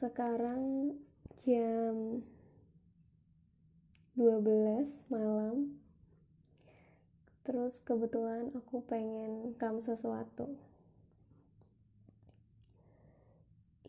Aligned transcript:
sekarang 0.00 0.96
jam 1.44 2.24
12 4.16 4.88
malam. 5.12 5.76
Terus 7.44 7.84
kebetulan 7.84 8.48
aku 8.56 8.80
pengen 8.88 9.52
kam 9.60 9.84
sesuatu. 9.84 10.56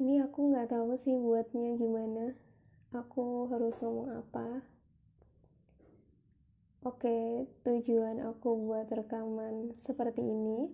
Ini 0.00 0.24
aku 0.24 0.48
nggak 0.48 0.72
tahu 0.72 0.96
sih 0.96 1.12
buatnya 1.12 1.76
gimana. 1.76 2.32
Aku 2.96 3.44
harus 3.52 3.76
ngomong 3.84 4.08
apa? 4.16 4.64
Oke 6.88 7.44
tujuan 7.68 8.24
aku 8.24 8.56
buat 8.64 8.88
rekaman 8.88 9.76
seperti 9.84 10.24
ini. 10.24 10.72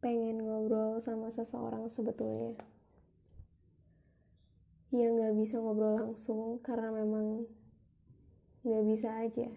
Pengen 0.00 0.48
ngobrol 0.48 0.96
sama 1.04 1.28
seseorang 1.28 1.92
sebetulnya 1.92 2.56
ya 4.94 5.06
nggak 5.10 5.34
bisa 5.34 5.58
ngobrol 5.58 5.98
langsung 5.98 6.62
karena 6.62 6.94
memang 6.94 7.46
nggak 8.62 8.84
bisa 8.86 9.08
aja. 9.22 9.48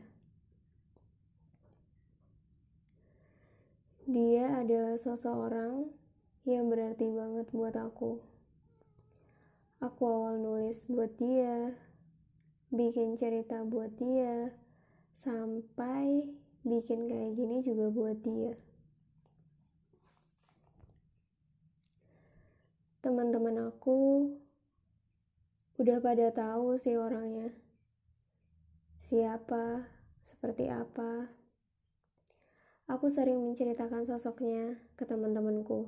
Dia 4.10 4.66
adalah 4.66 4.98
seseorang 4.98 5.94
yang 6.50 6.66
berarti 6.66 7.06
banget 7.14 7.46
buat 7.54 7.78
aku. 7.78 8.18
Aku 9.86 10.02
awal 10.10 10.42
nulis 10.42 10.82
buat 10.90 11.14
dia 11.22 11.78
bikin 12.74 13.18
cerita 13.18 13.62
buat 13.66 13.94
dia 14.02 14.54
sampai 15.22 16.26
bikin 16.66 17.06
kayak 17.06 17.38
gini 17.38 17.62
juga 17.62 17.90
buat 17.94 18.18
dia. 18.22 18.58
Teman-teman 23.06 23.70
aku 23.70 24.30
Udah 25.80 26.04
pada 26.04 26.28
tahu 26.36 26.76
sih 26.76 27.00
orangnya. 27.00 27.56
Siapa, 29.08 29.88
seperti 30.28 30.68
apa. 30.68 31.32
Aku 32.92 33.08
sering 33.08 33.40
menceritakan 33.40 34.04
sosoknya 34.04 34.76
ke 35.00 35.08
teman-temanku. 35.08 35.88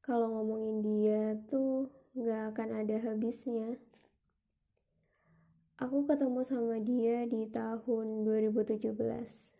Kalau 0.00 0.40
ngomongin 0.40 0.80
dia 0.80 1.36
tuh 1.52 1.92
gak 2.16 2.56
akan 2.56 2.80
ada 2.80 2.96
habisnya. 2.96 3.76
Aku 5.76 6.08
ketemu 6.08 6.40
sama 6.48 6.80
dia 6.80 7.28
di 7.28 7.44
tahun 7.44 8.24
2017. 8.24 9.57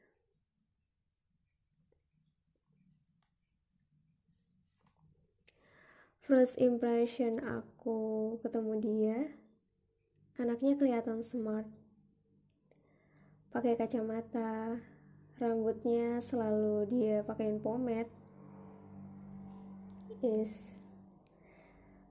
First 6.29 6.61
impression 6.61 7.41
aku 7.41 8.37
ketemu 8.45 8.73
dia, 8.85 9.19
anaknya 10.37 10.77
kelihatan 10.77 11.25
smart. 11.25 11.65
Pakai 13.49 13.81
kacamata, 13.81 14.77
rambutnya 15.41 16.21
selalu 16.21 16.85
dia 16.93 17.25
pakaiin 17.25 17.65
pomade. 17.65 18.13
Yes. 20.21 20.77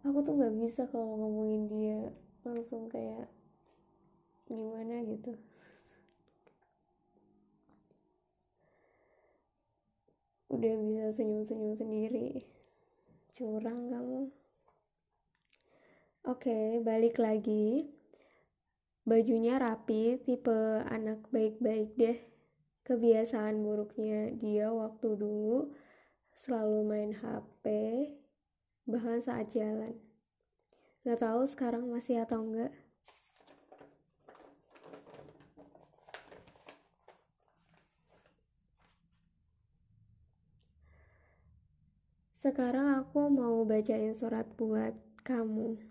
Aku 0.01 0.25
tuh 0.25 0.33
gak 0.33 0.65
bisa 0.65 0.89
kalau 0.89 1.13
ngomongin 1.13 1.63
dia 1.69 1.99
langsung 2.41 2.89
kayak 2.89 3.29
gimana 4.49 5.05
gitu. 5.13 5.37
Udah 10.49 10.73
bisa 10.73 11.05
senyum-senyum 11.13 11.77
sendiri 11.77 12.57
curang 13.37 13.93
kamu. 13.93 14.33
Oke 16.25 16.81
balik 16.81 17.21
lagi. 17.21 17.85
Bajunya 19.05 19.61
rapi 19.61 20.17
tipe 20.25 20.81
anak 20.89 21.29
baik-baik 21.29 21.93
deh. 21.93 22.17
Kebiasaan 22.81 23.61
buruknya 23.61 24.33
dia 24.33 24.73
waktu 24.73 25.13
dulu 25.13 25.69
selalu 26.41 26.81
main 26.81 27.13
HP 27.13 27.65
bahkan 28.89 29.21
saat 29.21 29.53
jalan. 29.53 29.93
Gak 31.05 31.21
tahu 31.21 31.45
sekarang 31.45 31.93
masih 31.93 32.25
atau 32.25 32.41
enggak 32.41 32.73
Sekarang 42.47 43.03
aku 43.03 43.27
mau 43.27 43.67
bacain 43.67 44.15
surat 44.15 44.47
buat 44.55 44.95
kamu. 45.27 45.83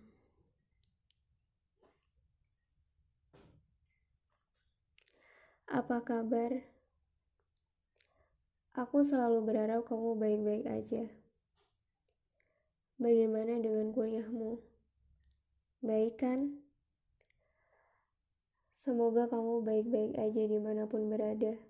Apa 5.69 6.01
kabar? 6.01 6.65
Aku 8.73 9.05
selalu 9.05 9.45
berharap 9.45 9.85
kamu 9.85 10.17
baik-baik 10.17 10.65
aja. 10.65 11.05
Bagaimana 12.97 13.61
dengan 13.61 13.93
kuliahmu? 13.93 14.57
Baik 15.85 16.17
kan? 16.17 16.57
Semoga 18.81 19.29
kamu 19.29 19.61
baik-baik 19.61 20.17
aja 20.17 20.43
di 20.49 20.57
mana 20.57 20.89
pun 20.89 21.05
berada. 21.05 21.61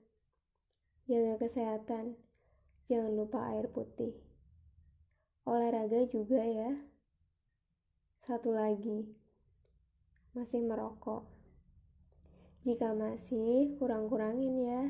Jaga 1.10 1.42
kesehatan. 1.42 2.14
Jangan 2.86 3.18
lupa 3.18 3.50
air 3.50 3.66
putih 3.66 4.25
olahraga 5.46 6.02
juga 6.10 6.42
ya. 6.42 6.74
Satu 8.26 8.50
lagi, 8.50 9.14
masih 10.34 10.66
merokok. 10.66 11.30
Jika 12.66 12.98
masih, 12.98 13.78
kurang-kurangin 13.78 14.54
ya. 14.58 14.82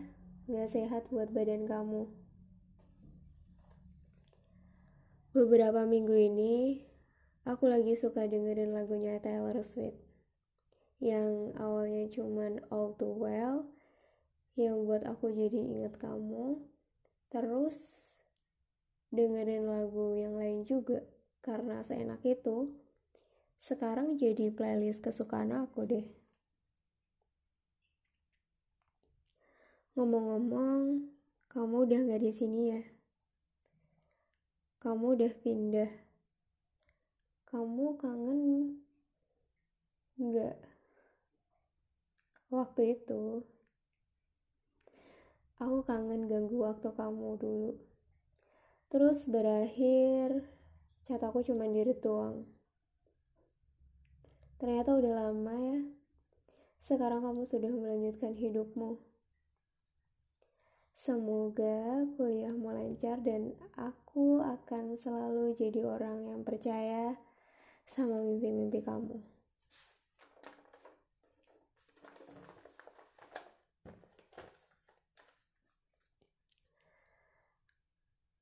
Gak 0.48 0.72
sehat 0.72 1.12
buat 1.12 1.28
badan 1.28 1.68
kamu. 1.68 2.08
Beberapa 5.36 5.84
minggu 5.84 6.16
ini, 6.16 6.80
aku 7.44 7.68
lagi 7.68 7.92
suka 7.92 8.24
dengerin 8.24 8.72
lagunya 8.72 9.20
Taylor 9.20 9.60
Swift. 9.60 10.00
Yang 10.96 11.52
awalnya 11.60 12.08
cuman 12.08 12.64
All 12.72 12.96
Too 12.96 13.12
Well, 13.12 13.68
yang 14.56 14.88
buat 14.88 15.04
aku 15.04 15.28
jadi 15.36 15.60
inget 15.60 16.00
kamu. 16.00 16.64
Terus 17.28 18.05
dengerin 19.14 19.70
lagu 19.70 20.18
yang 20.18 20.34
lain 20.34 20.66
juga 20.66 21.02
karena 21.44 21.82
seenak 21.86 22.22
itu. 22.26 22.74
Sekarang 23.62 24.18
jadi 24.18 24.50
playlist 24.50 25.02
kesukaan 25.02 25.54
aku 25.54 25.86
deh. 25.86 26.06
Ngomong-ngomong 29.96 31.08
kamu 31.48 31.76
udah 31.88 32.00
gak 32.12 32.22
di 32.22 32.32
sini 32.34 32.62
ya? 32.68 32.82
Kamu 34.82 35.16
udah 35.16 35.32
pindah. 35.40 35.92
Kamu 37.46 37.96
kangen 37.96 38.42
nggak 40.20 40.56
waktu 42.52 43.00
itu? 43.00 43.46
Aku 45.56 45.80
kangen 45.88 46.28
ganggu 46.28 46.60
waktu 46.60 46.92
kamu 46.92 47.40
dulu 47.40 47.95
Terus 48.86 49.26
berakhir 49.26 50.46
chat 51.06 51.18
aku 51.18 51.42
cuma 51.42 51.66
diri 51.66 51.94
doang. 51.98 52.46
Ternyata 54.62 54.94
udah 54.96 55.12
lama 55.26 55.54
ya. 55.58 55.80
Sekarang 56.86 57.26
kamu 57.26 57.50
sudah 57.50 57.68
melanjutkan 57.68 58.38
hidupmu. 58.38 59.02
Semoga 61.02 62.02
kuliahmu 62.18 62.66
lancar 62.66 63.22
dan 63.22 63.54
aku 63.78 64.42
akan 64.42 64.98
selalu 64.98 65.54
jadi 65.54 65.86
orang 65.86 66.26
yang 66.26 66.40
percaya 66.42 67.14
sama 67.86 68.22
mimpi-mimpi 68.22 68.82
kamu. 68.82 69.35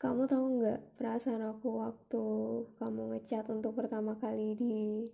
Kamu 0.04 0.28
tahu 0.28 0.60
nggak 0.60 1.00
perasaan 1.00 1.40
aku 1.48 1.80
waktu 1.80 2.24
kamu 2.76 3.16
ngechat 3.16 3.48
untuk 3.48 3.72
pertama 3.72 4.12
kali 4.20 4.52
di 4.52 5.08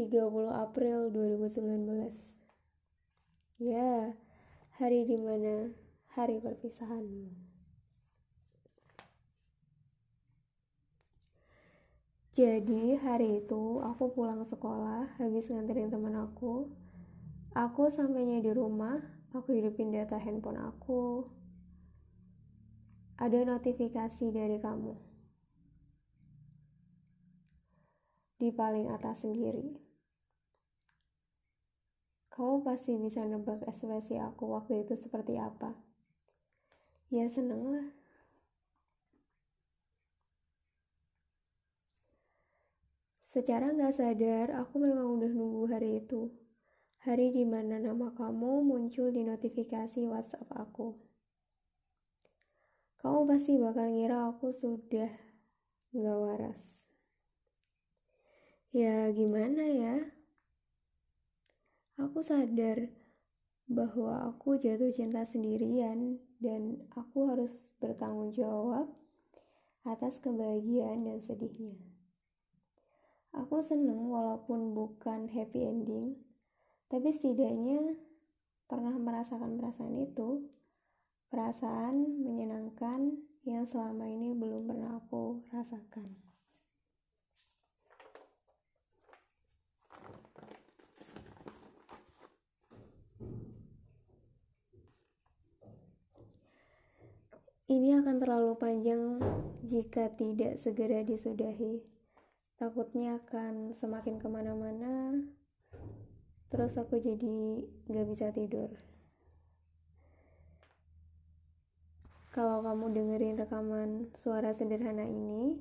30 0.00 0.16
April 0.48 1.12
2019? 1.12 3.60
Ya, 3.60 4.16
hari 4.80 5.04
di 5.04 5.20
mana 5.20 5.76
hari 6.16 6.40
perpisahanmu. 6.40 7.36
Jadi 12.32 12.96
hari 12.96 13.44
itu 13.44 13.84
aku 13.84 14.16
pulang 14.16 14.40
sekolah 14.40 15.20
habis 15.20 15.52
nganterin 15.52 15.92
teman 15.92 16.16
aku. 16.16 16.72
Aku 17.52 17.92
sampainya 17.92 18.40
di 18.40 18.56
rumah, 18.56 18.96
aku 19.36 19.52
hidupin 19.52 19.92
data 19.92 20.16
handphone 20.16 20.64
aku, 20.64 21.28
ada 23.16 23.38
notifikasi 23.44 24.24
dari 24.32 24.60
kamu. 24.60 25.16
di 28.36 28.52
paling 28.52 28.92
atas 28.92 29.24
sendiri. 29.24 29.80
Kamu 32.28 32.60
pasti 32.60 32.92
bisa 33.00 33.24
nebak 33.24 33.64
ekspresi 33.64 34.20
aku 34.20 34.52
waktu 34.52 34.84
itu 34.84 34.92
seperti 34.92 35.40
apa. 35.40 35.72
Ya 37.08 37.24
seneng 37.32 37.64
lah. 37.72 37.88
Secara 43.32 43.72
gak 43.72 43.96
sadar, 44.00 44.48
aku 44.52 44.80
memang 44.80 45.16
udah 45.16 45.32
nunggu 45.32 45.64
hari 45.68 46.04
itu. 46.04 46.32
Hari 47.04 47.32
di 47.36 47.44
mana 47.44 47.80
nama 47.80 48.12
kamu 48.12 48.64
muncul 48.64 49.12
di 49.12 49.24
notifikasi 49.24 50.04
WhatsApp 50.08 50.48
aku. 50.52 50.96
Kamu 53.06 53.22
pasti 53.22 53.54
bakal 53.54 53.94
ngira 53.94 54.34
aku 54.34 54.50
sudah 54.50 55.06
gak 55.94 56.18
waras. 56.26 56.58
Ya 58.74 59.06
gimana 59.14 59.62
ya? 59.62 59.94
Aku 62.02 62.26
sadar 62.26 62.90
bahwa 63.70 64.26
aku 64.26 64.58
jatuh 64.58 64.90
cinta 64.90 65.22
sendirian 65.22 66.18
dan 66.42 66.82
aku 66.98 67.30
harus 67.30 67.70
bertanggung 67.78 68.34
jawab 68.34 68.90
atas 69.86 70.18
kebahagiaan 70.18 71.06
dan 71.06 71.22
sedihnya. 71.22 71.78
Aku 73.38 73.62
seneng 73.62 74.10
walaupun 74.10 74.74
bukan 74.74 75.30
happy 75.30 75.62
ending, 75.62 76.18
tapi 76.90 77.14
setidaknya 77.14 78.02
pernah 78.66 78.98
merasakan 78.98 79.62
perasaan 79.62 79.94
itu, 79.94 80.55
perasaan 81.28 82.22
menyenangkan 82.22 83.18
yang 83.46 83.66
selama 83.66 84.10
ini 84.10 84.34
belum 84.34 84.66
pernah 84.66 84.98
aku 84.98 85.46
rasakan. 85.54 86.26
Ini 97.66 97.98
akan 97.98 98.22
terlalu 98.22 98.54
panjang 98.62 99.18
jika 99.66 100.14
tidak 100.14 100.62
segera 100.62 101.02
disudahi. 101.02 101.82
Takutnya 102.62 103.18
akan 103.18 103.74
semakin 103.74 104.22
ke 104.22 104.30
mana-mana, 104.30 105.18
terus 106.48 106.78
aku 106.78 107.02
jadi 107.02 107.66
gak 107.90 108.06
bisa 108.06 108.30
tidur. 108.30 108.70
Kalau 112.36 112.60
kamu 112.60 112.92
dengerin 112.92 113.40
rekaman 113.40 114.12
suara 114.12 114.52
sederhana 114.52 115.08
ini, 115.08 115.56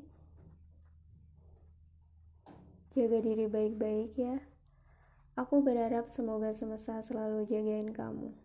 jaga 2.91 3.23
diri 3.23 3.47
baik-baik 3.47 4.11
ya. 4.19 4.43
Aku 5.39 5.63
berharap 5.63 6.11
semoga 6.11 6.51
semesta 6.51 6.99
selalu 6.99 7.47
jagain 7.47 7.95
kamu. 7.95 8.35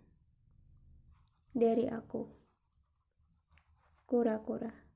Dari 1.59 1.91
aku. 1.91 2.31
Kura-kura 4.07 4.90